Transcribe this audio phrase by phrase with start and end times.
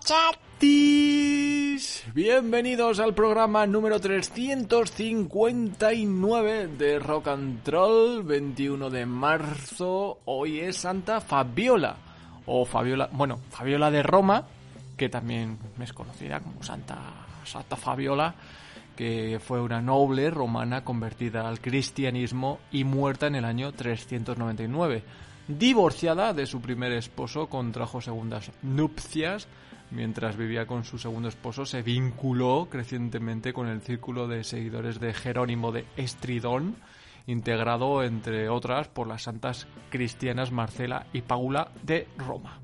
[0.00, 2.04] Chatis!
[2.14, 10.18] Bienvenidos al programa número 359 de Rock and Troll, 21 de marzo.
[10.24, 11.96] Hoy es Santa Fabiola,
[12.46, 14.44] o Fabiola, bueno, Fabiola de Roma,
[14.96, 16.98] que también es conocida como Santa,
[17.44, 18.34] Santa Fabiola,
[18.96, 25.02] que fue una noble romana convertida al cristianismo y muerta en el año 399
[25.48, 29.48] divorciada de su primer esposo, contrajo segundas nupcias.
[29.90, 35.14] Mientras vivía con su segundo esposo, se vinculó crecientemente con el círculo de seguidores de
[35.14, 36.76] Jerónimo de Estridón,
[37.26, 42.60] integrado, entre otras, por las santas cristianas Marcela y Paula de Roma.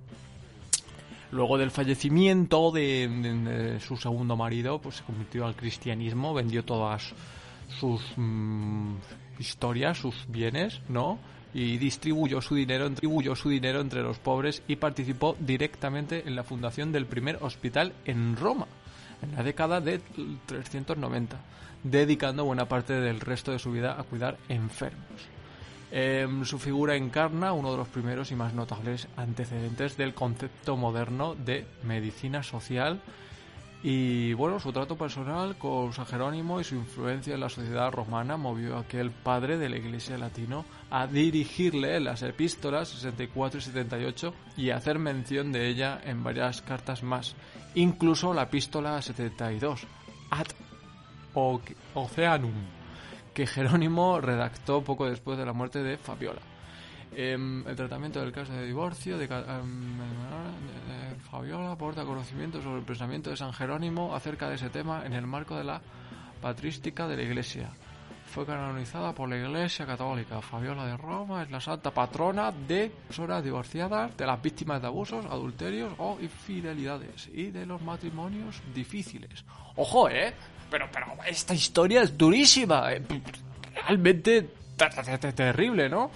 [1.32, 7.12] Luego del fallecimiento de, su segundo marido, pues se convirtió al cristianismo, vendió todas
[7.68, 8.96] sus mm,
[9.38, 11.18] historias, sus bienes, ¿no?
[11.54, 16.42] Y distribuyó su dinero, distribuyó su dinero entre los pobres y participó directamente en la
[16.42, 18.66] fundación del primer hospital en Roma,
[19.22, 20.00] en la década de
[20.46, 21.36] 390,
[21.84, 25.34] dedicando buena parte del resto de su vida a cuidar enfermos.
[25.96, 31.36] Em, su figura encarna uno de los primeros y más notables antecedentes del concepto moderno
[31.36, 33.00] de medicina social
[33.86, 38.38] y bueno, su trato personal con San Jerónimo y su influencia en la sociedad romana
[38.38, 44.34] movió a aquel padre de la iglesia latino a dirigirle las epístolas 64 y 78
[44.56, 47.36] y a hacer mención de ella en varias cartas más,
[47.74, 49.86] incluso la epístola 72,
[50.30, 50.46] Ad
[51.92, 52.54] Oceanum,
[53.34, 56.40] que Jerónimo redactó poco después de la muerte de Fabiola.
[57.14, 59.34] Em, el tratamiento del caso de divorcio de, de
[61.34, 65.26] Fabiola aporta conocimiento sobre el pensamiento de San Jerónimo acerca de ese tema en el
[65.26, 65.80] marco de la
[66.40, 67.70] patrística de la Iglesia.
[68.32, 70.40] Fue canonizada por la Iglesia Católica.
[70.40, 75.26] Fabiola de Roma es la santa patrona de personas divorciadas, de las víctimas de abusos,
[75.26, 79.44] adulterios o infidelidades y de los matrimonios difíciles.
[79.74, 80.32] Ojo, ¿eh?
[80.70, 82.92] Pero, pero esta historia es durísima.
[82.92, 83.02] eh.
[83.74, 86.12] Realmente te- te- te- terrible, ¿no?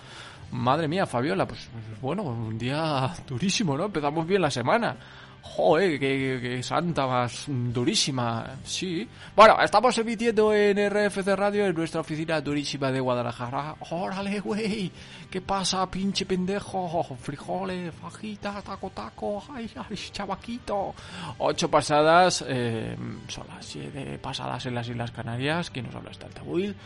[0.52, 3.86] Madre mía, Fabiola, pues pues, bueno, un día durísimo, ¿no?
[3.86, 4.96] Empezamos bien la semana.
[5.40, 8.44] Joder, qué, qué santa más durísima.
[8.64, 9.08] Sí.
[9.34, 13.76] Bueno, estamos emitiendo en RFC Radio en nuestra oficina durísima de Guadalajara.
[13.90, 14.90] Órale, güey.
[15.30, 17.02] ¿Qué pasa, pinche pendejo?
[17.20, 19.42] Frijoles, fajitas, taco, taco.
[19.54, 20.94] Ay, ay, chavaquito.
[21.38, 22.96] Ocho pasadas, eh,
[23.28, 25.70] son las siete pasadas en las Islas Canarias.
[25.70, 26.10] ¿Quién nos habla?
[26.10, 26.76] Está el Tabuil,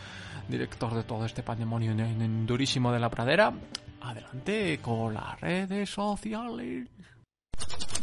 [0.47, 3.53] director de todo este pandemonio en, durísimo de la pradera.
[4.01, 6.89] Adelante con las redes sociales.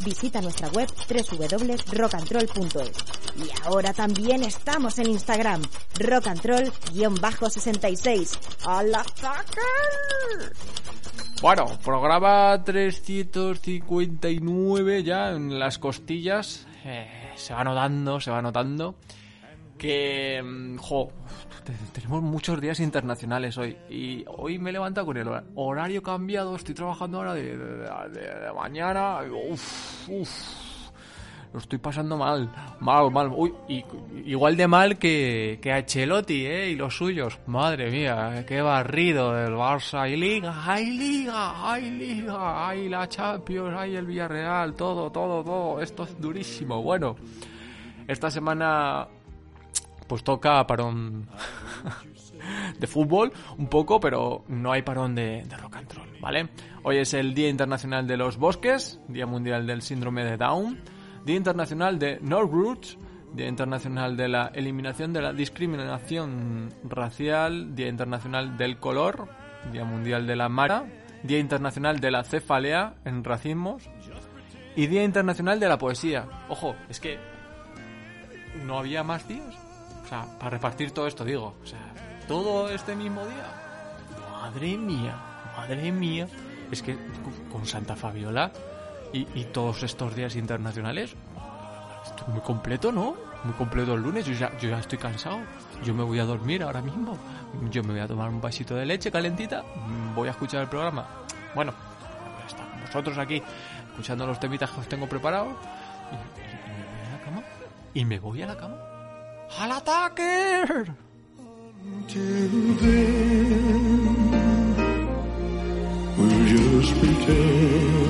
[0.03, 2.91] Visita nuestra web www.rockandroll.es.
[3.37, 5.61] Y ahora también estamos en Instagram,
[5.99, 8.65] rockandroll-66.
[8.65, 10.53] ¡A la fucker!
[11.41, 16.67] Bueno, programa 359 ya en las costillas.
[16.83, 18.95] Eh, se va notando, se va notando.
[19.81, 21.11] Que, mm, jo,
[21.63, 23.75] te- tenemos muchos días internacionales hoy.
[23.89, 24.73] Y hoy me he
[25.03, 26.55] con el hor- horario cambiado.
[26.55, 29.21] Estoy trabajando ahora de, de- mañana.
[29.49, 30.29] Uf, uf.
[31.51, 33.31] Lo estoy pasando mal, mal, mal.
[33.35, 33.53] Uy,
[34.23, 36.69] igual de mal que, que Ancelotti, ¿eh?
[36.69, 37.39] Y los suyos.
[37.47, 40.01] Madre mía, qué barrido del Barça.
[40.03, 45.81] Hay liga, hay liga, hay liga, hay la Champions, hay el Villarreal, todo, todo, todo.
[45.81, 46.81] Esto es durísimo.
[46.83, 47.15] Bueno,
[48.07, 49.07] esta semana
[50.11, 51.29] pues toca parón
[52.79, 56.49] de fútbol un poco, pero no hay parón de, rock and roll, ¿vale?
[56.83, 60.81] Hoy es el Día Internacional de los Bosques, Día Mundial del Síndrome de Down,
[61.25, 62.97] Día Internacional de North Roots,
[63.31, 69.29] Día Internacional de la Eliminación de la Discriminación Racial, Día Internacional del Color,
[69.71, 70.87] Día Mundial de la Mara,
[71.23, 73.89] Día Internacional de la Cefalea en racismos
[74.75, 76.27] y Día Internacional de la Poesía.
[76.49, 77.17] Ojo, es que
[78.65, 79.60] no había más días.
[80.11, 81.53] Sea, para repartir todo esto, digo.
[82.27, 83.45] Todo este mismo día.
[84.29, 85.15] Madre mía,
[85.55, 86.27] madre mía.
[86.69, 86.97] Es que
[87.49, 88.51] con Santa Fabiola
[89.13, 91.15] y, todos estos días internacionales,
[92.03, 93.15] esto es muy completo, ¿no?
[93.45, 94.25] Muy completo el lunes.
[94.25, 95.39] Yo ya, estoy cansado.
[95.81, 97.17] Yo me voy a dormir ahora mismo.
[97.69, 99.63] Yo me voy a tomar un vasito de leche calentita.
[100.13, 101.07] Voy a escuchar el programa.
[101.55, 103.41] Bueno, voy a estar con vosotros aquí
[103.91, 105.53] escuchando los temitas que os tengo preparados.
[106.11, 107.43] Y me voy a la cama.
[107.93, 108.90] Y me voy a la cama.
[109.59, 110.91] ¡Al ataque!
[116.17, 118.00] We'll just pretend.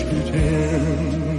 [0.00, 1.29] 时间。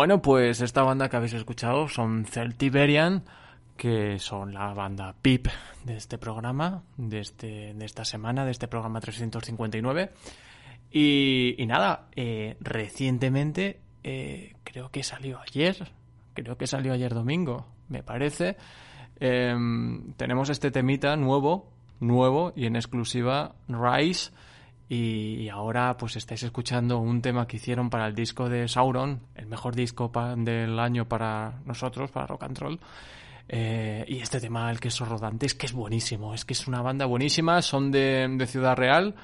[0.00, 3.22] Bueno, pues esta banda que habéis escuchado son Celtiberian,
[3.76, 5.48] que son la banda PIP
[5.84, 10.10] de este programa, de, este, de esta semana, de este programa 359.
[10.90, 15.92] Y, y nada, eh, recientemente, eh, creo que salió ayer,
[16.32, 18.56] creo que salió ayer domingo, me parece,
[19.16, 24.30] em, tenemos este temita nuevo, nuevo y en exclusiva, Rise,
[24.92, 29.46] y, ahora pues estáis escuchando un tema que hicieron para el disco de Sauron, el
[29.46, 32.80] mejor disco del año para nosotros, para Rock and Roll.
[33.48, 37.06] Eh, y este tema, el rodante, es que es buenísimo, es que es una banda
[37.06, 39.14] buenísima, son de, Ciudad Real,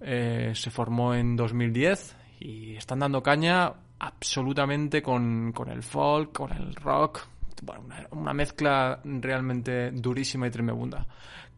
[0.00, 6.52] eh, se formó en 2010 y están dando caña absolutamente con, con el folk, con
[6.52, 7.20] el rock,
[7.62, 11.06] bueno, una, mezcla realmente durísima y tremenda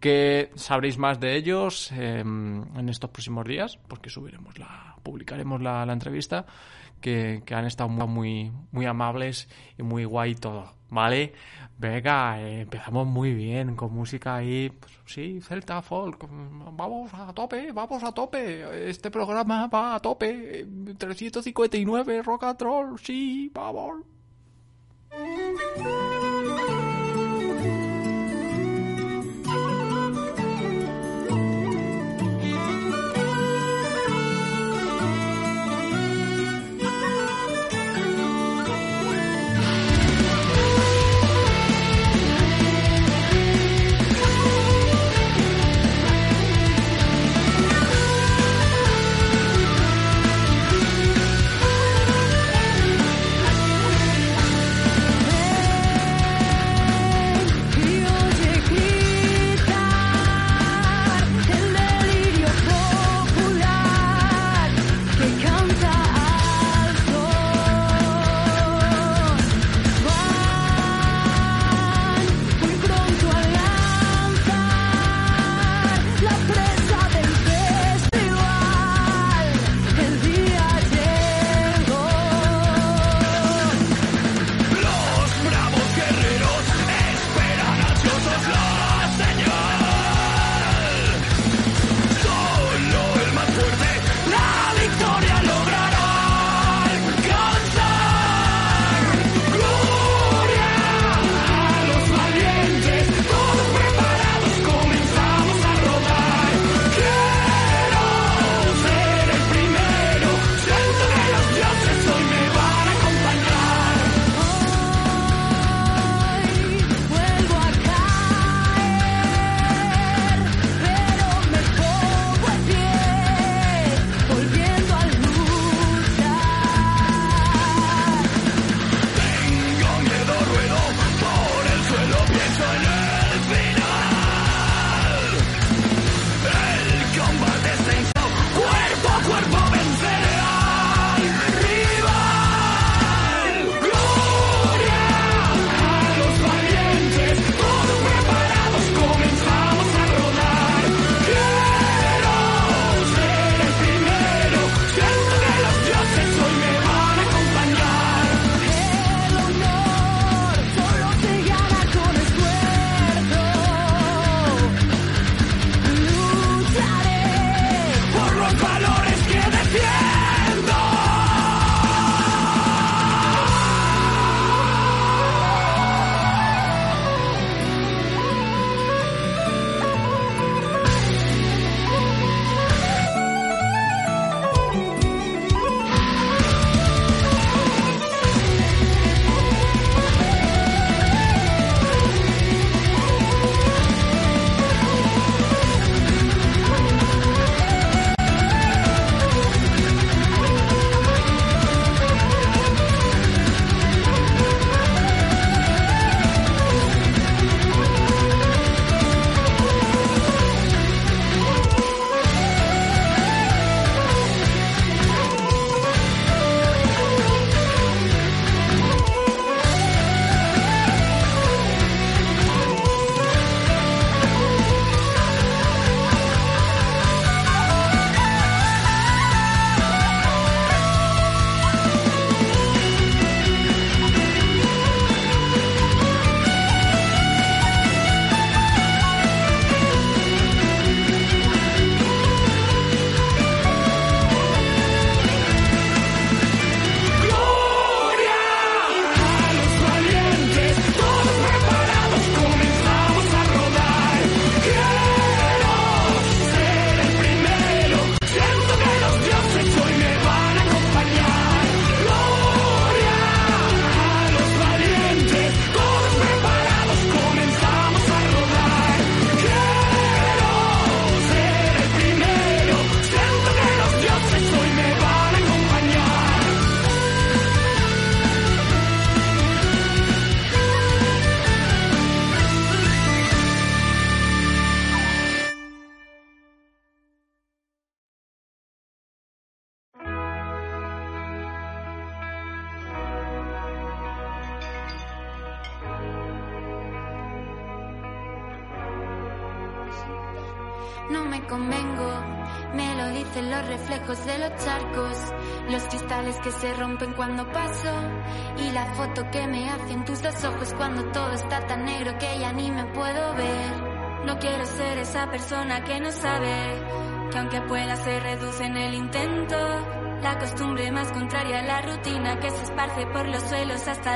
[0.05, 5.83] que sabréis más de ellos em, en estos próximos días, porque subiremos la, publicaremos la,
[5.91, 6.45] entrevista,
[7.01, 11.33] que, han estado muy, muy amables y muy guay todo, ¿vale?
[11.79, 16.29] Venga, eh, empezamos muy bien, con música ahí, pues, sí, Celta Folk,
[16.73, 20.67] vamos a tope, vamos a tope, este programa va a tope,
[20.99, 24.05] 359 Rock and Roll, sí, vamos.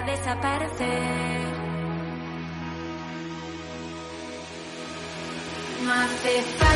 [0.09, 1.53] desaparecer.
[5.85, 6.68] No hace falta.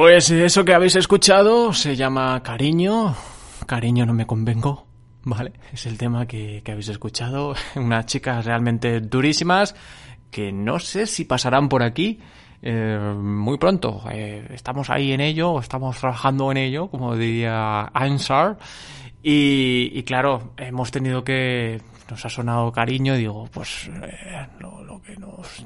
[0.00, 3.14] Pues eso que habéis escuchado se llama Cariño.
[3.66, 4.86] Cariño no me convengo,
[5.24, 5.52] ¿vale?
[5.74, 7.54] Es el tema que, que habéis escuchado.
[7.76, 9.74] Unas chicas realmente durísimas
[10.30, 12.18] que no sé si pasarán por aquí.
[12.62, 14.02] Eh, muy pronto.
[14.10, 18.56] Eh, estamos ahí en ello, estamos trabajando en ello, como diría Ansar.
[19.22, 25.16] Y, claro, hemos tenido que, nos ha sonado cariño, digo, pues eh, lo, lo, que
[25.16, 25.64] nos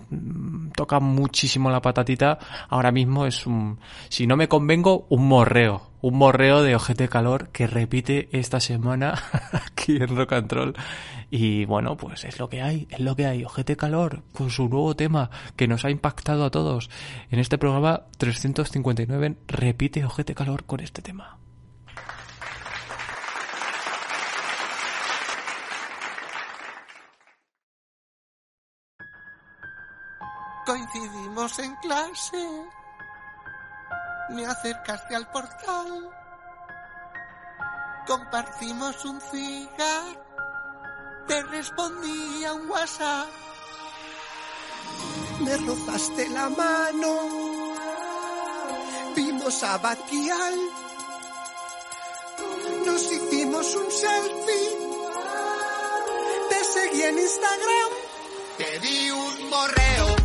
[0.76, 3.78] toca muchísimo la patatita ahora mismo es un,
[4.08, 9.14] si no me convengo, un morreo, un morreo de ojete calor que repite esta semana
[9.52, 10.74] aquí en Rock and Roll.
[11.30, 14.68] Y bueno, pues es lo que hay, es lo que hay, ojete calor con su
[14.68, 16.90] nuevo tema que nos ha impactado a todos.
[17.30, 21.38] En este programa 359 repite ojete calor con este tema.
[30.66, 32.66] Coincidimos en clase.
[34.30, 36.10] Me acercaste al portal.
[38.06, 40.24] Compartimos un cigarro.
[41.26, 43.28] Te respondí a un WhatsApp.
[45.40, 47.12] Me rozaste la mano.
[49.14, 50.54] Vimos a Batial.
[52.86, 54.78] Nos hicimos un selfie.
[56.48, 57.90] Te seguí en Instagram.
[58.56, 60.23] Te di un correo.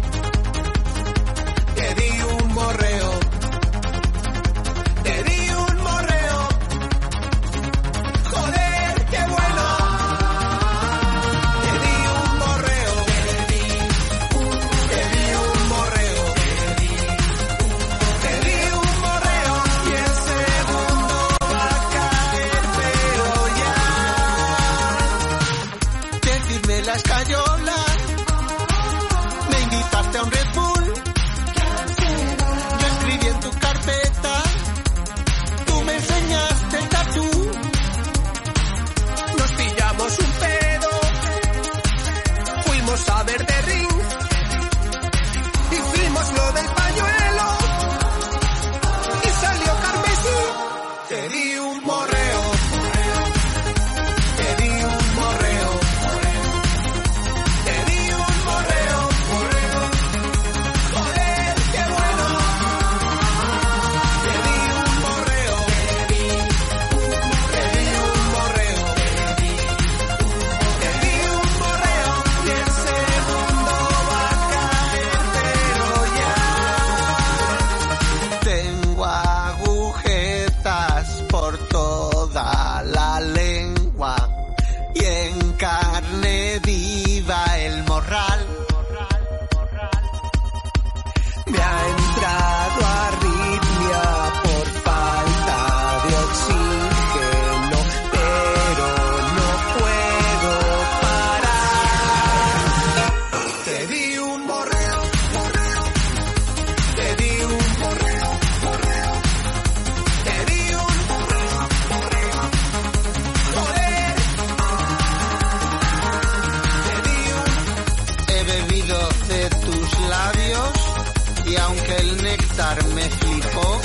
[121.98, 123.82] el néctar me flipó.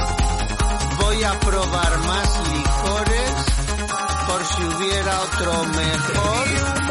[1.01, 3.33] Voy a probar más licores
[4.27, 6.84] por si hubiera otro mejor.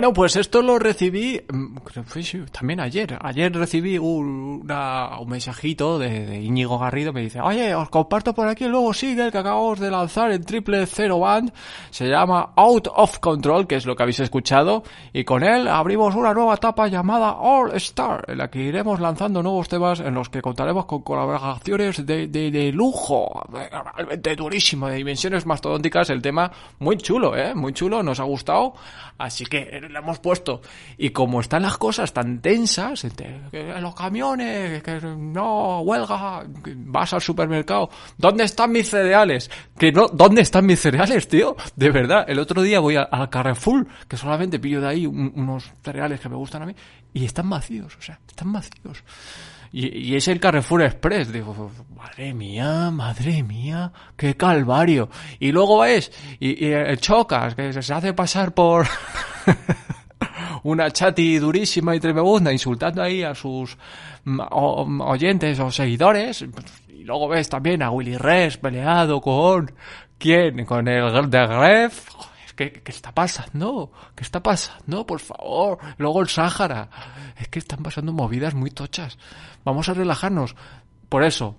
[0.00, 1.42] Bueno, pues esto lo recibí
[2.52, 3.18] también ayer.
[3.20, 7.12] Ayer recibí un, una- un mensajito de, de Íñigo Garrido.
[7.12, 10.44] Me dice, oye, os comparto por aquí el nuevo single que acabamos de lanzar en
[10.44, 11.52] triple cero band.
[11.90, 14.82] Se llama Out of Control, que es lo que habéis escuchado.
[15.12, 19.42] Y con él abrimos una nueva etapa llamada All Star, en la que iremos lanzando
[19.42, 23.42] nuevos temas en los que contaremos con colaboraciones de, de, de lujo.
[23.50, 26.10] Realmente durísimo, de dimensiones mastodónticas.
[26.10, 27.54] El tema muy chulo, ¿eh?
[27.54, 28.74] Muy chulo, nos ha gustado.
[29.18, 30.62] Así que le hemos puesto.
[30.96, 33.06] Y como están las cosas tan tensas,
[33.50, 36.44] que los camiones, que no, huelga,
[36.76, 37.88] vas al supermercado,
[38.18, 39.50] ¿dónde están mis cereales?
[39.78, 41.56] Que no, ¿dónde están mis cereales, tío?
[41.74, 45.72] De verdad, el otro día voy al Carrefour, que solamente pillo de ahí un- unos
[45.82, 46.74] cereales que me gustan a mí,
[47.14, 49.02] y están vacíos, o sea, están vacíos.
[49.72, 51.32] Y, y es el Carrefour Express.
[51.32, 55.08] Digo, madre mía, madre mía, qué calvario.
[55.38, 58.86] Y luego ves, y, el Chocas, que se hace pasar por
[60.62, 63.76] una chati durísima y tremenda, insultando ahí a sus
[64.24, 66.42] mm, o- oyentes o seguidores.
[66.88, 69.72] Y luego ves también a Willy Res peleado con...
[70.18, 70.64] ¿Quién?
[70.66, 72.08] Con el de Gref.
[72.54, 73.90] ¿Qué, ¿Qué está pasando?
[74.14, 75.06] ¿Qué está pasando?
[75.06, 75.78] Por favor.
[75.96, 76.90] Luego el Sáhara.
[77.38, 79.16] Es que están pasando movidas muy tochas.
[79.64, 80.54] Vamos a relajarnos.
[81.08, 81.56] Por eso,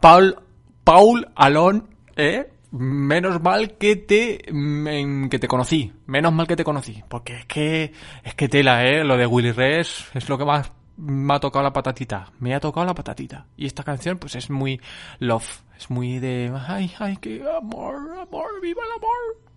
[0.00, 0.36] Paul,
[0.82, 2.50] Paul Alon, ¿eh?
[2.72, 5.92] Menos mal que te, mm, que te conocí.
[6.06, 7.02] Menos mal que te conocí.
[7.08, 7.92] Porque es que,
[8.24, 9.04] es que tela, ¿eh?
[9.04, 12.32] Lo de Willy Res es lo que más me ha tocado la patatita.
[12.40, 13.46] Me ha tocado la patatita.
[13.56, 14.80] Y esta canción, pues es muy
[15.18, 15.62] love.
[15.78, 19.52] Es muy de, ay, ay, qué amor, amor, viva el amor.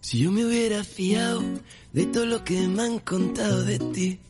[0.00, 1.42] Si yo me hubiera fiado
[1.92, 4.20] de todo lo que me han contado de ti,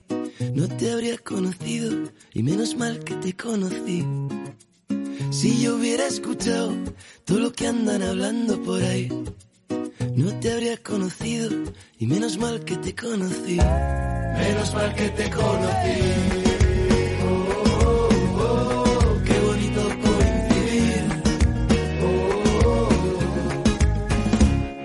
[0.55, 4.07] no te habría conocido y menos mal que te conocí.
[5.35, 6.73] Si yo hubiera escuchado
[7.25, 9.09] todo lo que andan hablando por ahí,
[10.14, 11.51] no te habría conocido
[11.99, 13.57] y menos mal que te conocí.
[13.57, 16.01] Menos mal que te conocí.
[17.27, 18.09] Oh, oh,
[18.47, 21.05] oh, qué bonito coincidir.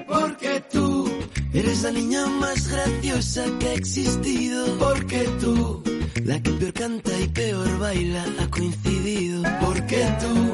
[0.07, 1.11] Porque tú
[1.53, 4.65] eres la niña más graciosa que ha existido.
[4.79, 5.83] Porque tú,
[6.25, 9.43] la que peor canta y peor baila, ha coincidido.
[9.65, 10.53] Porque tú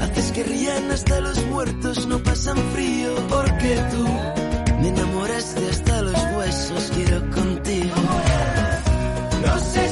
[0.00, 3.14] haces que rían hasta los muertos, no pasan frío.
[3.28, 4.04] Porque tú
[4.80, 7.94] me enamoraste hasta los huesos, quiero contigo.
[9.44, 9.88] No sé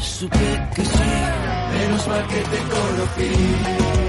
[0.00, 1.10] supe que sí.
[1.72, 4.07] Menos mal que te conocí.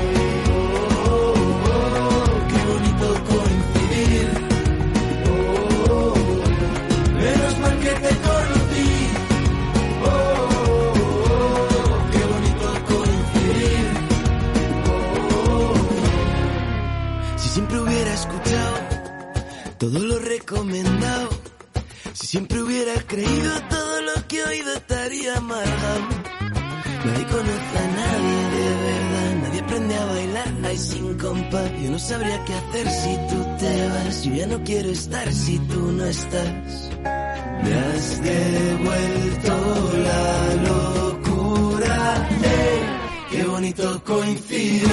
[31.99, 36.05] Sabría qué hacer si tú te vas, yo ya no quiero estar si tú no
[36.05, 36.89] estás.
[37.63, 42.81] Me has devuelto la locura, eh,
[43.31, 44.87] qué bonito coincidir,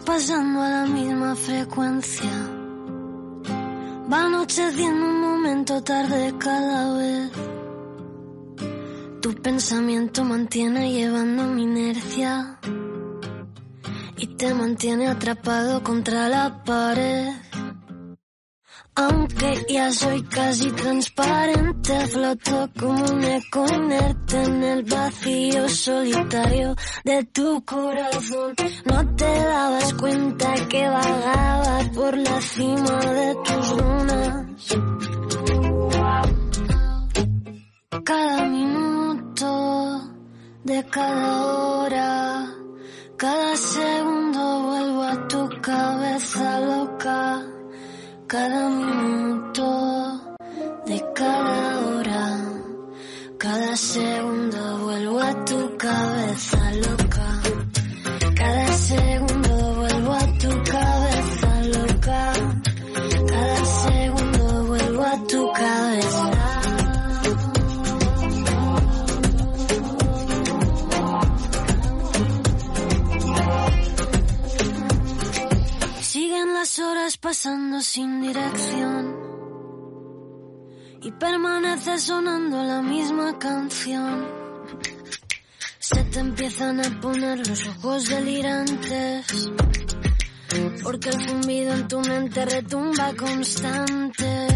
[0.00, 2.30] pasando a la misma frecuencia.
[4.10, 7.30] Va anocheciendo un momento tarde cada vez.
[9.20, 12.58] Tu pensamiento mantiene llevando mi inercia
[14.16, 17.32] y te mantiene atrapado contra la pared.
[19.00, 26.74] Aunque ya soy casi transparente, floto como un eco inerte en el vacío solitario
[27.04, 28.56] de tu corazón.
[28.86, 34.46] No te dabas cuenta que vagaba por la cima de tus lunas.
[38.04, 40.12] Cada minuto
[40.64, 42.54] de cada hora,
[43.16, 47.57] cada segundo vuelvo a tu cabeza loca.
[48.28, 50.20] Cada minuto
[50.84, 52.44] de cada hora,
[53.38, 57.37] cada segundo vuelvo a tu cabeza loca.
[77.20, 79.16] Pasando sin dirección
[81.02, 84.26] y permanece sonando la misma canción.
[85.78, 89.50] Se te empiezan a poner los ojos delirantes
[90.82, 94.46] porque el zumbido en tu mente retumba constante.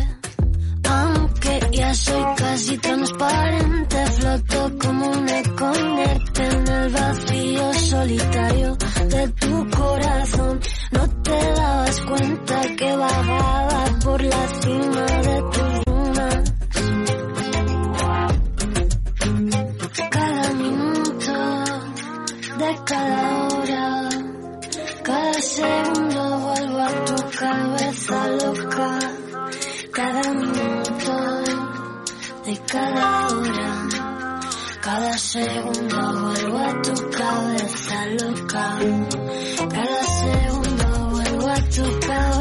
[0.88, 8.76] Aunque ya soy casi transparente, floto como un eco inerte en el vacío solitario
[9.08, 10.60] de tu corazón.
[10.92, 16.52] No te dabas cuenta que bajaba por la cima de tus lunas.
[20.10, 21.36] Cada minuto
[22.58, 24.08] de cada hora,
[25.02, 28.98] cada segundo vuelvo a tu cabeza loca.
[29.92, 31.14] Cada minuto
[32.44, 33.88] de cada hora,
[34.80, 38.78] cada segundo vuelvo a tu cabeza loca.
[39.74, 40.41] Cada segundo
[41.80, 42.31] vuelvo a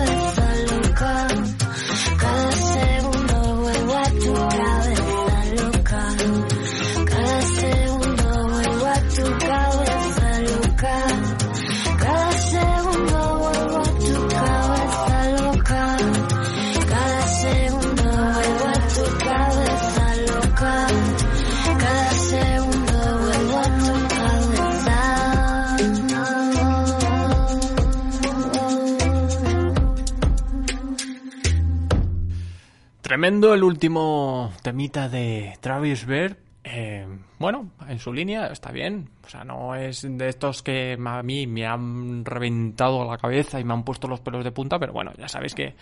[33.12, 36.38] Tremendo el último temita de Travis Bear.
[36.64, 37.06] Eh,
[37.40, 39.10] bueno, en su línea está bien.
[39.26, 43.66] O sea, no es de estos que a mí me han reventado la cabeza y
[43.66, 45.76] me han puesto los pelos de punta, pero bueno, ya sabéis que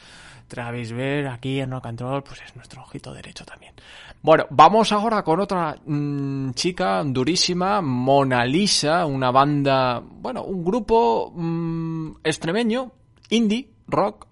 [0.47, 3.75] Travis Bear aquí en Rock and Roll pues es nuestro ojito derecho también.
[4.23, 11.31] Bueno, vamos ahora con otra mm, chica durísima, Mona Lisa, una banda, bueno, un grupo
[11.35, 12.91] mm, extremeño,
[13.29, 14.28] indie, rock,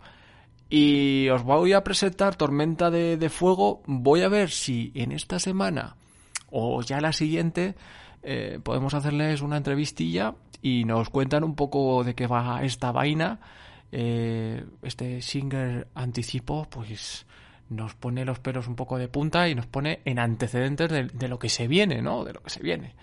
[0.70, 3.82] y os voy a presentar Tormenta de, de Fuego.
[3.86, 5.96] Voy a ver si en esta semana
[6.50, 7.76] o ya la siguiente
[8.24, 13.40] eh, podemos hacerles una entrevistilla y nos cuentan un poco de qué va esta vaina.
[13.92, 17.26] Eh, este Singer anticipo, pues
[17.70, 21.28] nos pone los pelos un poco de punta y nos pone en antecedentes de, de
[21.28, 22.24] lo que se viene, ¿no?
[22.24, 22.96] De lo que se viene.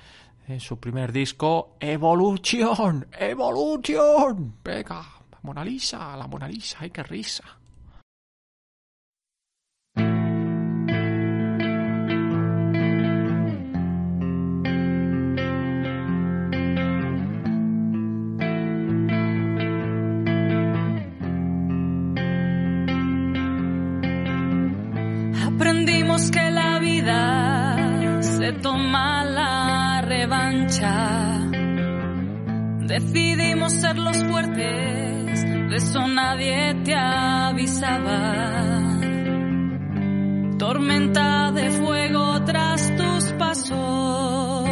[0.47, 4.57] En su primer disco, Evolution, Evolution.
[4.63, 5.07] Venga,
[5.45, 7.45] Mona Lisa, la Mona Lisa, ay, qué risa.
[25.47, 31.39] Aprendimos que la vida se toma la revancha.
[32.87, 35.24] Decidimos ser los fuertes,
[35.75, 38.21] de eso nadie te avisaba.
[40.57, 44.69] Tormenta de fuego tras tus pasos.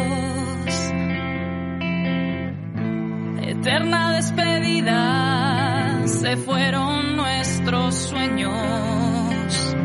[3.41, 9.75] Eterna despedida, se fueron nuestros sueños.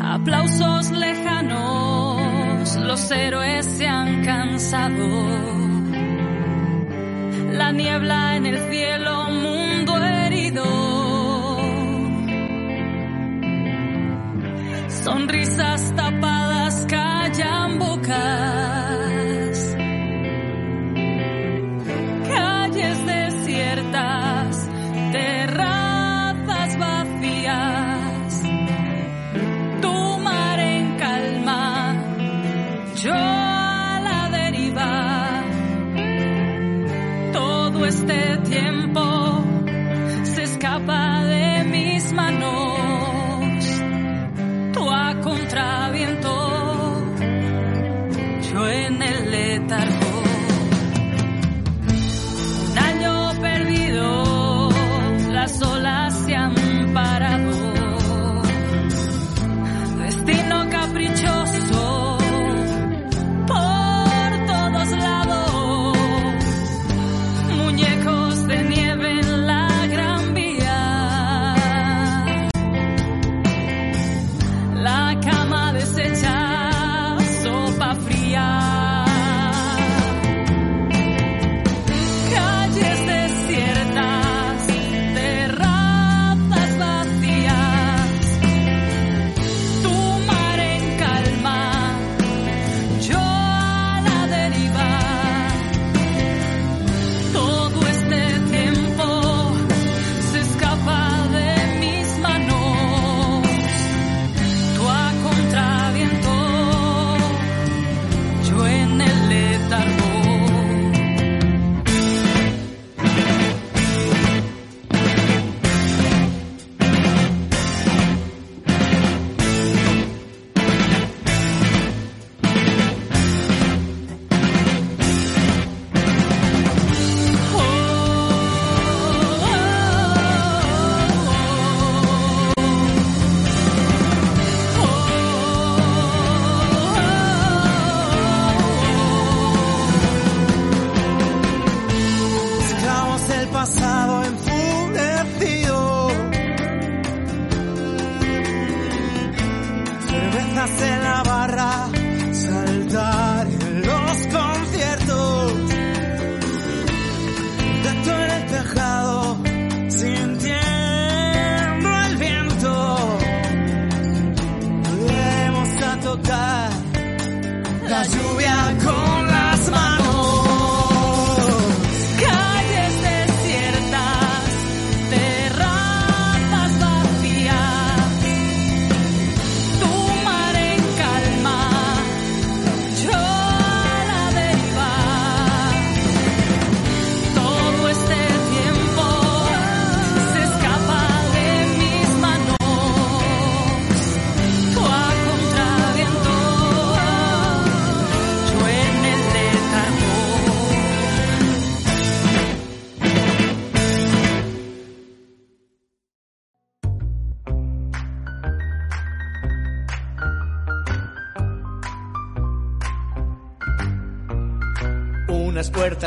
[0.00, 5.08] Aplausos lejanos, los héroes se han cansado.
[7.52, 9.26] La niebla en el cielo,
[15.06, 16.55] Sonrisas tapadas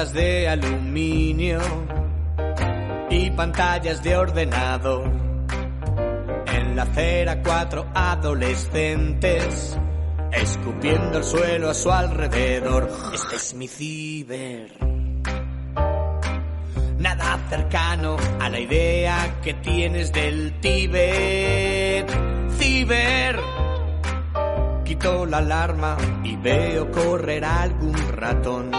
[0.08, 1.60] de aluminio
[3.10, 5.12] y pantallas de ordenador.
[6.46, 9.78] En la acera cuatro adolescentes
[10.32, 12.90] escupiendo el suelo a su alrededor.
[13.14, 14.72] Este es mi ciber.
[16.98, 22.10] Nada cercano a la idea que tienes del Tíbet.
[22.58, 23.38] Ciber.
[24.86, 28.72] Quito la alarma y veo correr algún ratón.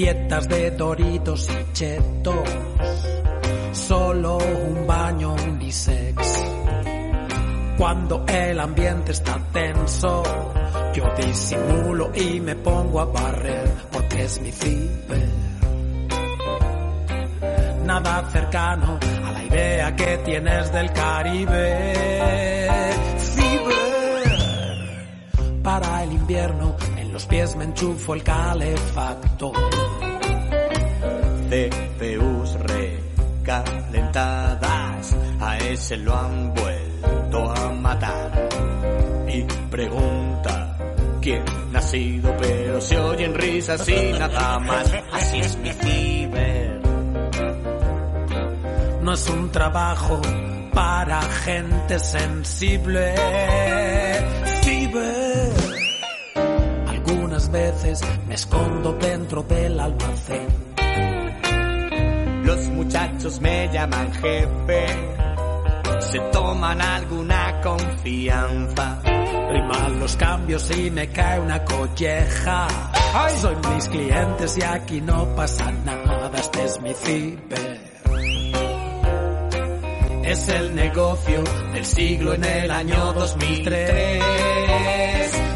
[0.00, 2.48] Dietas de doritos y chetos.
[3.72, 6.44] Solo un baño unisex.
[7.76, 10.22] Cuando el ambiente está tenso,
[10.94, 15.28] yo disimulo y me pongo a barrer porque es mi ciber.
[17.84, 22.68] Nada cercano a la idea que tienes del Caribe.
[23.18, 24.40] Ciber.
[25.62, 26.74] Para el invierno,
[27.20, 29.52] los pies me enchufo el calefactor.
[31.50, 32.54] CPUs
[33.44, 38.48] recalentadas, a ese lo han vuelto a matar.
[39.28, 40.78] Y pregunta,
[41.20, 41.44] quién
[41.74, 44.90] ha sido, pero se oyen risas y nada más.
[45.12, 46.80] Así es mi ciber.
[49.02, 50.22] No es un trabajo
[50.72, 53.14] para gente sensible.
[54.62, 55.19] Ciber.
[57.50, 60.46] Veces me escondo dentro del almacén.
[62.44, 64.86] Los muchachos me llaman jefe,
[66.00, 69.02] se toman alguna confianza.
[69.04, 72.68] Riman los cambios y me cae una colleja.
[73.40, 76.30] Soy mis clientes y aquí no pasa nada.
[76.38, 77.80] Este es mi ciber.
[80.24, 81.42] Es el negocio
[81.72, 85.49] del siglo en el año 2003.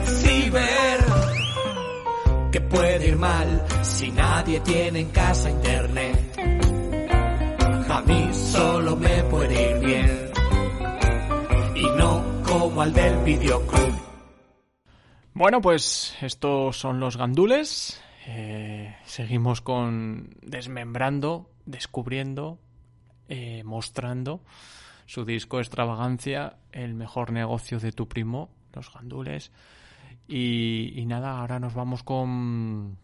[2.54, 6.38] Que puede ir mal si nadie tiene en casa internet.
[7.88, 10.30] A mí solo me puede ir bien
[11.74, 13.94] y no como al del videoclub.
[15.32, 18.00] Bueno, pues estos son los gandules.
[18.28, 22.60] Eh, seguimos con desmembrando, descubriendo,
[23.28, 24.44] eh, mostrando
[25.06, 29.50] su disco Extravagancia, el mejor negocio de tu primo, los gandules.
[30.28, 32.96] Y, nada, ahora nos vamos con...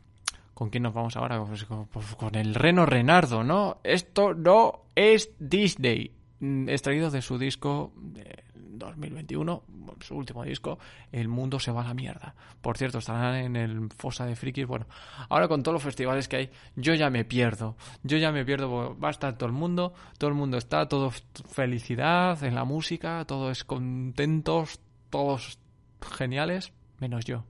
[0.54, 1.42] ¿Con quién nos vamos ahora?
[1.42, 3.78] Pues con, pues con el Reno Renardo, ¿no?
[3.82, 6.12] Esto no es Disney.
[6.40, 8.44] Mm, Extraído de su disco de
[8.80, 9.62] 2021,
[10.00, 10.78] su último disco,
[11.12, 12.34] El mundo se va a la mierda.
[12.60, 14.66] Por cierto, estarán en el Fosa de Frikis.
[14.66, 14.86] Bueno,
[15.28, 17.76] ahora con todos los festivales que hay, yo ya me pierdo.
[18.02, 21.12] Yo ya me pierdo, va a estar todo el mundo, todo el mundo está, todo
[21.48, 25.58] felicidad en la música, todos contentos, todos
[26.00, 27.44] geniales, menos yo.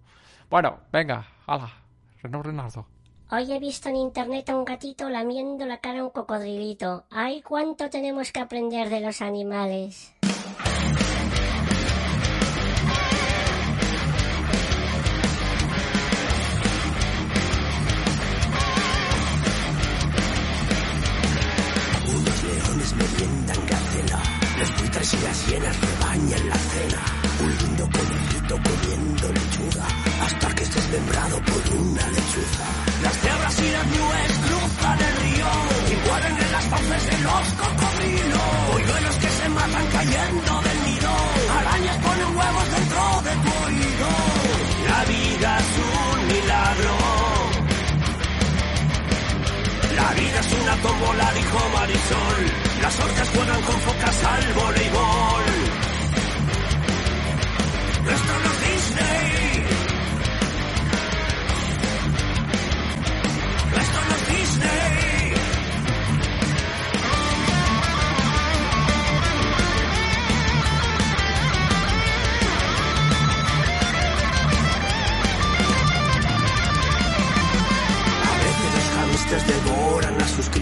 [0.48, 1.70] Bueno, venga, hala,
[2.22, 2.86] Reno Renardo.
[3.30, 7.04] Hoy he visto en internet a un gatito lamiendo la cara a un cocodrilito.
[7.10, 10.12] ¡Ay, cuánto tenemos que aprender de los animales!
[22.08, 23.70] Unos leones meriendan
[24.60, 27.19] los buitres y las hienas rebañan la cena.
[31.00, 32.64] Desmembrado por una lechuza.
[33.02, 35.46] Las cebras y las nubes cruzan el río,
[35.90, 38.42] y mueren en las fauces de los cocodrilos.
[38.70, 41.10] Polluelos que se matan cayendo del nido,
[41.58, 44.08] arañas ponen huevos dentro de tu oído.
[44.88, 46.94] La vida es un milagro.
[49.96, 52.40] La vida es una tómbola, dijo Marisol.
[52.82, 55.44] Las orcas juegan con focas al voleibol.
[58.10, 58.59] Esto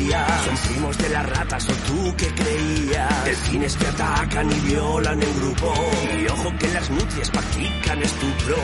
[0.09, 0.45] devoran a sus crías.
[0.45, 3.25] Son primos de las ratas o tú que creías.
[3.25, 5.75] Delfines que atacan y violan en grupo.
[6.19, 8.57] Y ojo que las nutrias practican estupro.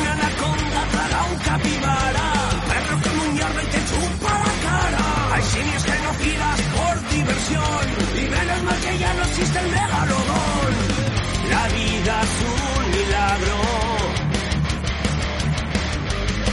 [0.00, 2.32] Una anaconda traga un capibara.
[2.52, 5.34] Un perro que muñarda y te chupa la cara.
[5.34, 7.86] Hay simios genocidas por diversión.
[8.16, 10.72] Y menos mal que ya no existe el megalodón.
[11.50, 13.95] La vida es un milagro.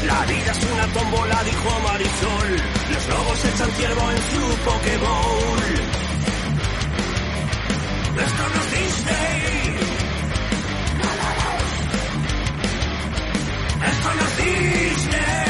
[0.05, 2.51] La vida es una tómbola, dijo Marisol.
[2.91, 5.73] Los lobos echan ciervo en su Pokéball.
[8.25, 9.77] Esto Disney.
[13.91, 15.42] Esto Disney.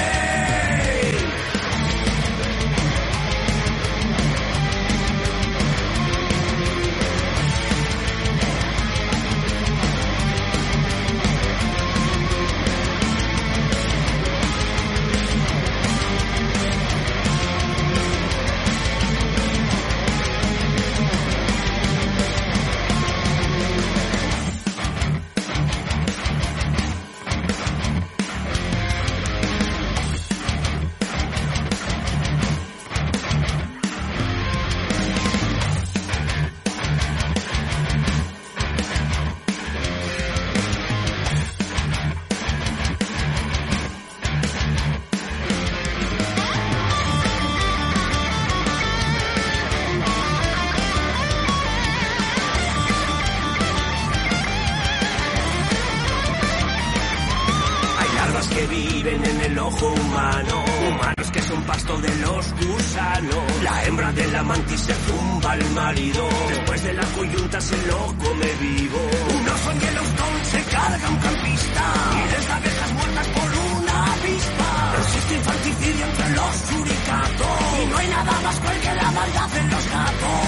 [68.64, 69.00] Vivo.
[69.36, 71.84] Un oso en Yellowstone se carga un campista
[72.20, 74.70] y deja abejas muertas por una avispa.
[75.04, 79.68] Existe infanticidio entre los suricatos y no hay nada más cruel que la maldad en
[79.74, 80.46] los gatos.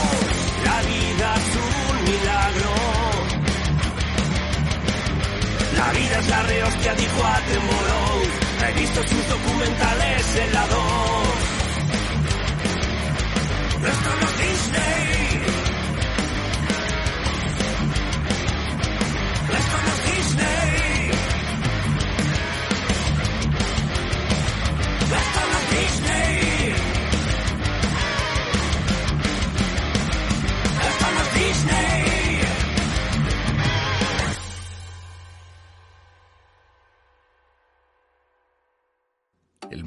[0.69, 2.73] La vida es un milagro.
[5.79, 8.23] La vida es la rehostia, dijo Attenborough.
[8.63, 10.77] He visto sus documentales en la 2.
[13.91, 15.24] Esto no Disney.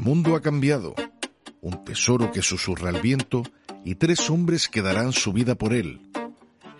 [0.09, 0.95] Mundo ha cambiado.
[1.61, 3.43] Un tesoro que susurra el viento
[3.85, 6.01] y tres hombres que darán su vida por él.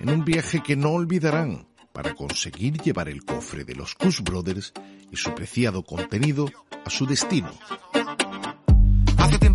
[0.01, 4.73] En un viaje que no olvidarán para conseguir llevar el cofre de los Kush Brothers
[5.13, 6.51] y su preciado contenido
[6.87, 7.51] a su destino.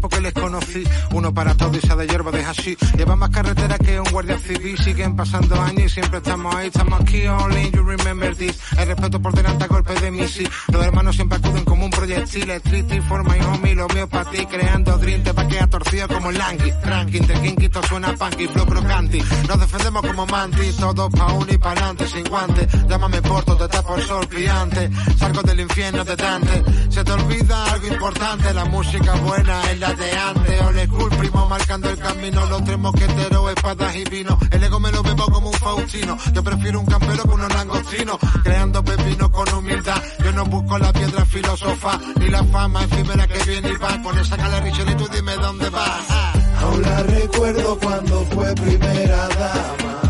[0.04, 0.84] Tiempo que les conocí,
[1.14, 2.78] uno para todo y se de hierba de hashish.
[2.97, 6.99] Lleva más carretera que un guardia civil, siguen pasando años y siempre estamos ahí, estamos
[6.99, 8.60] aquí, only you remember this.
[8.78, 10.49] El respeto por delante a golpe de misil.
[10.74, 14.30] Los hermanos siempre acuden como un proyectil, el triste forma y homie, lo mío para
[14.30, 16.74] ti, creando dream, te pa' que torcido como langui.
[16.82, 19.22] Tranqui, entre quinquito suena punky, flow crocanti.
[19.47, 22.68] Nos defendemos como mantis, todos pa' uno y pa' adelante, sin guantes.
[22.89, 24.89] Llámame porto, te tapo el sol brillante.
[25.18, 26.64] Salgo del infierno de Dante.
[26.89, 30.62] Se te olvida algo importante, la música buena es la de antes.
[30.62, 32.46] Ole cool, primo, marcando el camino.
[32.48, 34.38] Los tres mosqueteros, espadas y vino.
[34.52, 36.18] El ego me lo bebo como un faustino.
[36.34, 38.18] Yo prefiero un campero que unos langostinos.
[38.44, 40.02] Creando pepino con humildad.
[40.24, 44.02] Yo no busco la piedra filósofa, ni la fama efímera que viene y va.
[44.02, 46.34] Con esa cala Richard y tú dime dónde vas.
[46.62, 50.03] Aún la recuerdo cuando fue primera dama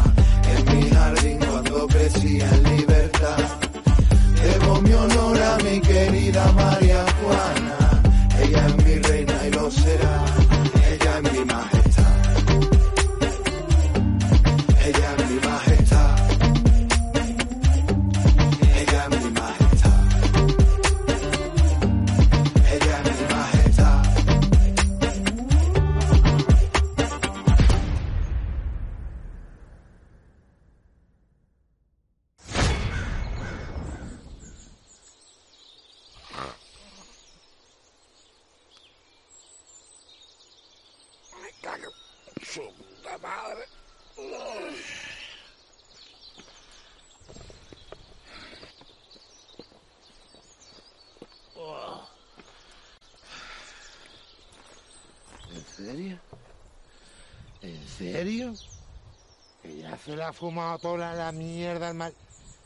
[60.05, 62.13] se la ha fumado toda la mierda al mal.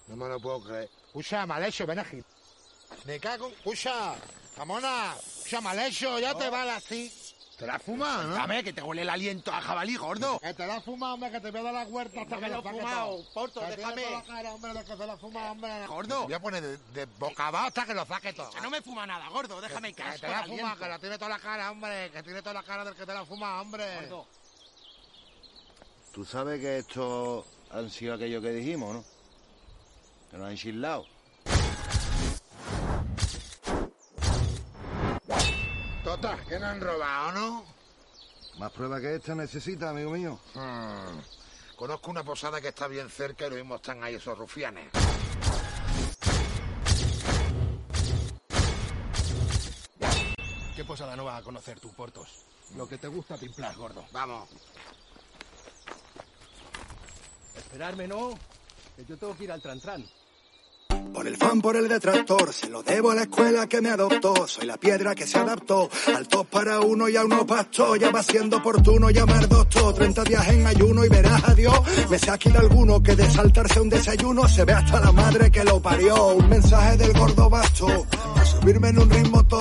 [0.07, 0.89] No me lo puedo creer.
[1.07, 2.23] Escucha, mal hecho, ven aquí.
[3.05, 3.49] Me cago.
[3.49, 4.15] Escucha,
[4.57, 5.15] Ramona.
[5.17, 7.11] Escucha, mal hecho, ya te vale así.
[7.57, 8.35] Te la has fumado, ¿no?
[8.35, 10.39] Dame, que te huele el aliento a jabalí, gordo.
[10.39, 12.41] Que te la has fumado, hombre, que te voy a dar la huerta hasta que
[12.41, 13.23] me lo he fumado.
[13.33, 14.11] Porto, déjame.
[14.11, 15.87] la cara, hombre, que se la ha fumado, hombre.
[15.87, 16.19] Gordo.
[16.19, 18.51] Te voy a poner de, de boca abajo hasta que lo saque todo.
[18.51, 20.99] Que no me fuma nada, gordo, déjame que, que que te la fumado, que la
[20.99, 22.11] tiene toda la cara, hombre.
[22.11, 24.07] Que tiene toda la cara del que te la fuma, hombre.
[26.17, 29.03] Tú sabes que estos han sido aquello que dijimos, ¿no?
[30.31, 31.05] Que nos han chillado.
[36.03, 37.65] Tota, que nos han robado, ¿no?
[38.57, 40.39] Más pruebas que esta necesita, amigo mío.
[40.55, 41.19] Hmm.
[41.75, 44.89] Conozco una posada que está bien cerca y lo mismo están ahí esos rufianes.
[50.75, 52.43] ¿Qué posada no vas a conocer tú, Portos?
[52.75, 54.03] Lo que te gusta pimplar, gordo.
[54.11, 54.49] Vamos.
[57.77, 58.07] Esperarme.
[58.95, 60.03] Que yo tengo que ir al Trantran.
[61.13, 64.47] Por el fan, por el detractor, se lo debo a la escuela que me adoptó.
[64.47, 67.95] Soy la piedra que se adaptó al top para uno y a uno pastó.
[67.95, 69.93] Ya va siendo oportuno llamar doctor.
[69.93, 71.79] 30 días en ayuno y verás a Dios.
[72.09, 75.51] Me sé aquí de alguno que de saltarse un desayuno se ve hasta la madre
[75.51, 76.29] que lo parió.
[76.29, 78.07] Un mensaje del gordo basto.
[78.51, 79.57] Subirme en un ritmo todo.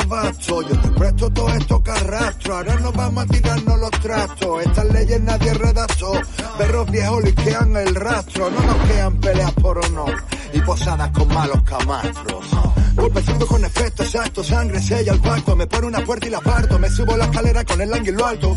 [0.62, 2.56] Yo te presto todo esto que arrastro.
[2.56, 4.62] Ahora nos vamos a tirarnos los trastos.
[4.64, 6.12] Estas leyes nadie redactó.
[6.58, 8.50] Perros viejos liquean el rastro.
[8.50, 10.14] No nos quedan peleas por honor.
[10.52, 12.46] Y posadas con malos camastros.
[12.94, 15.54] Golpe zurdo con efecto exacto, sangre sella el pacto.
[15.54, 16.78] Me pone una puerta y la parto.
[16.78, 18.56] Me subo la escalera con el ángulo alto.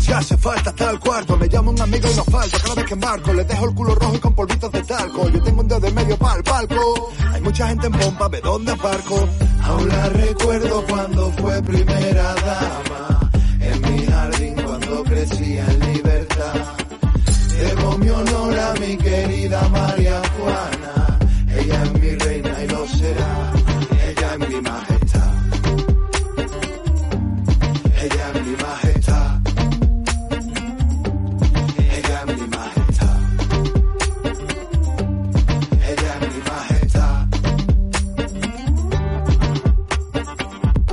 [0.00, 2.58] Si hace falta hasta el cuarto, me llama un amigo y no falto.
[2.62, 5.28] Cada vez que embarco, les dejo el culo rojo y con polvitos de talco.
[5.28, 7.10] Yo tengo un dedo de medio para el palco.
[7.32, 9.28] Hay mucha gente en pompa, ¿ve dónde aparco?
[9.66, 13.30] Aún la recuerdo cuando fue primera dama
[13.60, 16.54] En mi jardín cuando crecía en libertad
[17.58, 21.18] Debo mi honor a mi querida María Juana
[21.58, 22.05] Ella es mi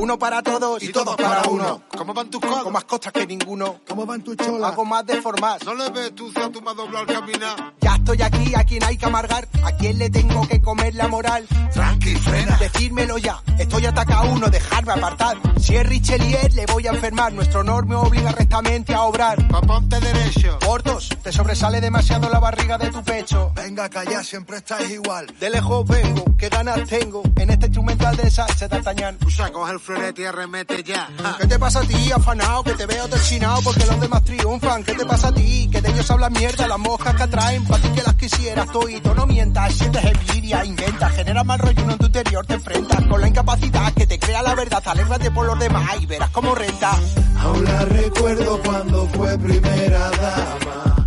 [0.03, 1.81] Uno para todos Y todos para uno.
[1.87, 2.63] ¿Cómo van tus codos?
[2.63, 3.79] Con más costas que ninguno.
[3.87, 4.73] ¿Cómo van tus cholas?
[4.73, 5.63] Hago más de formas.
[5.63, 7.73] No le ves tú a tu ha doblado al caminar.
[7.79, 9.47] Ya estoy aquí, a quien hay que amargar.
[9.63, 11.47] ¿A quién le tengo que comer la moral?
[11.71, 12.57] Tranqui, frena.
[12.57, 13.41] Decírmelo ya.
[13.57, 15.37] Estoy ataca uno, dejarme apartar.
[15.57, 17.31] Si es Richelieu, le voy a enfermar.
[17.31, 19.47] Nuestro honor me obliga rectamente a obrar.
[19.47, 20.59] Pa' ponte derecho.
[20.65, 23.52] Gordos, te sobresale demasiado la barriga de tu pecho.
[23.73, 25.25] Venga, calla, siempre estáis igual.
[25.39, 27.23] De lejos vengo, qué ganas tengo.
[27.37, 29.17] En este instrumental de Sánchez D'Artagnan.
[29.25, 31.09] Usa, coge el florete y arremete ya.
[31.39, 32.63] ¿Qué te pasa a ti, afanao?
[32.63, 34.83] Que te veo deschinado porque los demás triunfan.
[34.83, 35.67] ¿Qué te pasa a ti?
[35.71, 37.65] Que de ellos hablan mierda, las moscas que atraen.
[37.65, 39.73] Pa' ti que las quisieras, toito, no mientas.
[39.73, 42.45] Sientes envidia, inventa, genera mal rollo uno en tu interior.
[42.45, 44.83] Te enfrentas con la incapacidad que te crea la verdad.
[44.85, 46.91] Alégrate por los demás y verás cómo renta.
[47.39, 51.02] Aún la recuerdo cuando fue primera dama.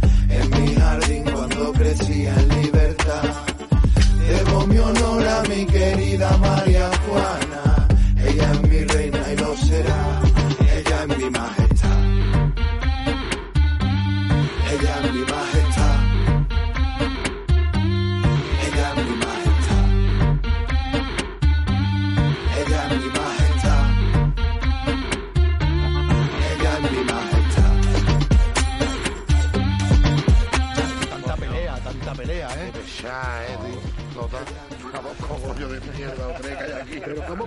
[1.56, 3.22] Crecía en libertad.
[4.28, 7.88] Debo mi honor a mi querida María Juana.
[8.26, 10.22] Ella es mi reina y lo será.
[10.76, 12.04] Ella es mi majestad.
[14.72, 15.45] Ella es mi majestad.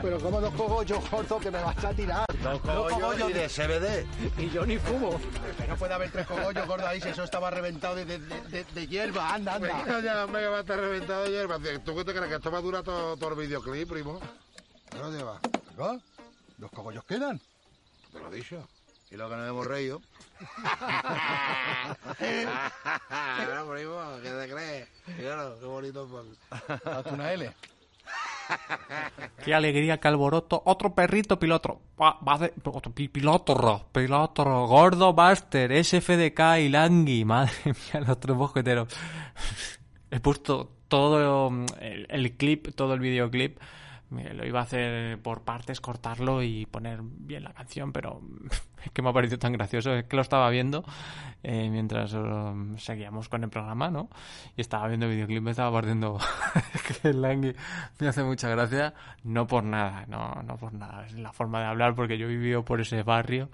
[0.09, 2.25] Pero cómo, pero cómo dos cogollos, gordo, que me vas a tirar.
[2.41, 4.41] Dos cogollos y de CBD.
[4.41, 5.19] Y yo ni fumo.
[5.55, 8.63] Que no puede haber tres cogollos, gordo, ahí si eso estaba reventado de, de, de,
[8.63, 9.35] de hierba.
[9.35, 9.67] Anda, anda.
[9.67, 11.59] Venga ya, hombre, que va a estar reventado de hierba.
[11.85, 14.19] ¿Tú qué te crees que esto va a durar todo, todo el videoclip, primo?
[14.89, 15.39] ¿Qué lo llevas?
[15.77, 15.99] ¿Qué?
[16.57, 17.39] ¿Los cogollos quedan?
[18.11, 18.67] Te lo he dicho.
[19.11, 20.01] Y lo que nos hemos reído.
[23.45, 24.87] Bueno, primo, ¿qué te crees?
[25.19, 27.53] Claro, qué bonito Hazte una L.
[29.45, 30.61] Qué alegría, qué alboroto.
[30.65, 31.81] Otro perrito piloto.
[32.01, 37.25] Va, de, otro pi- piloto, piloto, gordo, Buster, SFDK y Langui.
[37.25, 38.87] Madre mía, los tres mosqueteros.
[40.11, 43.59] He puesto todo mm, el, el clip, todo el videoclip.
[44.11, 48.21] Lo iba a hacer por partes, cortarlo y poner bien la canción, pero
[48.83, 49.93] es que me ha parecido tan gracioso.
[49.93, 50.83] Es que lo estaba viendo
[51.43, 54.09] eh, mientras um, seguíamos con el programa, ¿no?
[54.57, 56.17] Y estaba viendo el videoclip, me estaba partiendo
[57.01, 57.55] que el Langui
[57.99, 58.95] me hace mucha gracia.
[59.23, 61.05] No por nada, no, no por nada.
[61.05, 63.49] Es la forma de hablar porque yo he vivido por ese barrio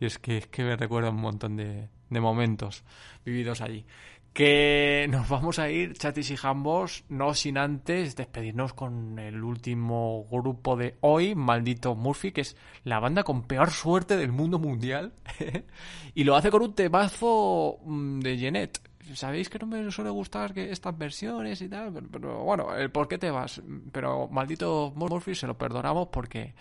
[0.00, 2.82] y es que, es que me recuerda un montón de, de momentos
[3.24, 3.86] vividos allí
[4.32, 10.26] que nos vamos a ir, chatis y jambos, no sin antes despedirnos con el último
[10.30, 15.12] grupo de hoy, Maldito Murphy, que es la banda con peor suerte del mundo mundial.
[16.14, 18.80] y lo hace con un temazo mm, de Jeanette.
[19.14, 22.90] Sabéis que no me suele gustar que estas versiones y tal, pero, pero bueno, el
[22.92, 23.60] por qué te vas.
[23.90, 26.54] Pero Maldito Murphy se lo perdonamos porque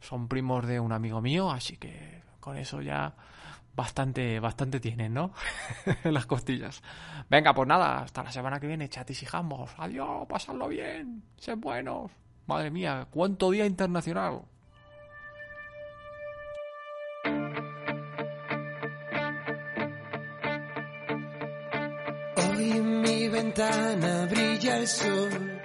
[0.00, 3.16] son primos de un amigo mío, así que con eso ya
[3.76, 5.32] bastante, bastante tienen, ¿no?
[6.04, 6.82] Las costillas.
[7.28, 9.70] Venga, pues nada, hasta la semana que viene, chatis y jambos.
[9.76, 12.10] Adiós, pasadlo bien, sed buenos.
[12.46, 14.42] Madre mía, cuánto día internacional.
[22.36, 25.60] Hoy en mi ventana brilla el sol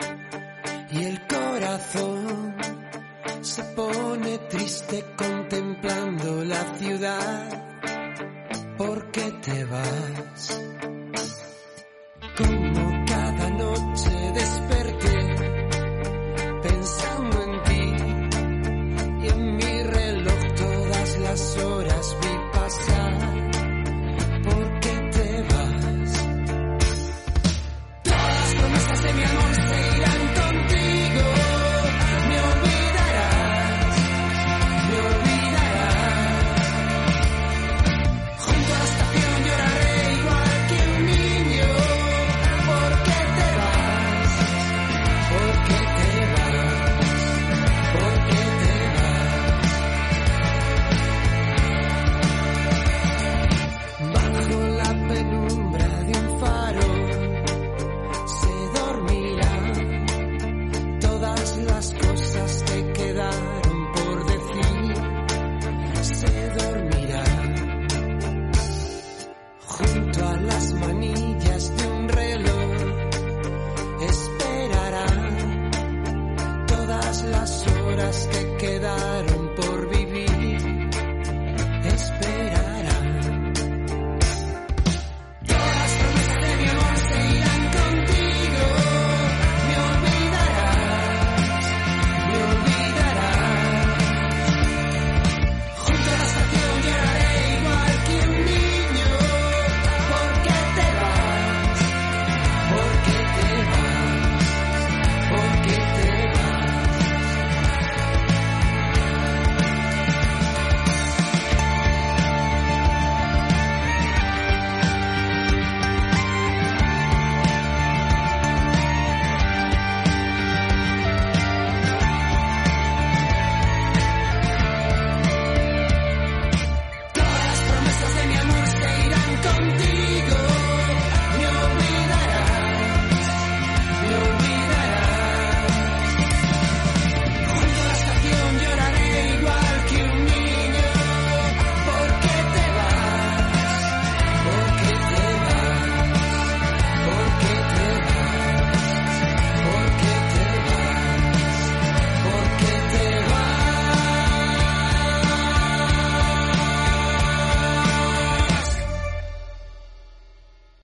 [0.91, 2.55] y el corazón
[3.41, 7.70] se pone triste contemplando la ciudad
[8.81, 10.61] por qué te vas.
[12.37, 14.80] Como cada noche despierto.